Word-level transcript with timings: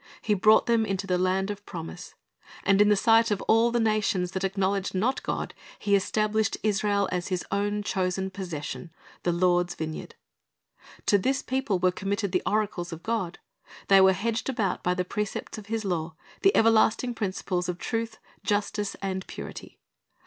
He 0.23 0.33
brought 0.33 0.65
them 0.65 0.83
into 0.83 1.05
the 1.05 1.19
land 1.19 1.51
of 1.51 1.63
promise, 1.63 2.15
and 2.63 2.81
in 2.81 2.89
the 2.89 2.95
sight 2.95 3.29
of 3.29 3.39
all 3.43 3.69
the 3.69 3.79
nations 3.79 4.31
that 4.31 4.43
acknowledged 4.43 4.95
not 4.95 5.21
God 5.21 5.53
He 5.77 5.93
established 5.95 6.57
Israel 6.63 7.07
as 7.11 7.27
His 7.27 7.45
own 7.51 7.83
chosen 7.83 8.31
possession, 8.31 8.89
the 9.21 9.31
Lord's 9.31 9.75
vineyard. 9.75 10.15
To 11.05 11.19
this 11.19 11.43
people 11.43 11.77
were 11.77 11.91
committed 11.91 12.31
the 12.31 12.41
oracles 12.47 12.91
of 12.91 13.03
God, 13.03 13.37
They 13.89 14.01
were 14.01 14.13
hedged 14.13 14.49
about 14.49 14.81
by 14.81 14.95
the 14.95 15.05
precepts 15.05 15.59
of 15.59 15.67
His 15.67 15.85
law, 15.85 16.15
the 16.41 16.57
everlasting 16.57 17.13
principles 17.13 17.69
of 17.69 17.77
truth, 17.77 18.17
justice, 18.43 18.95
and 19.03 19.27
purity. 19.27 19.77